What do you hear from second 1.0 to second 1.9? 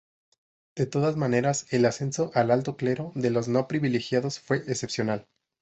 maneras, el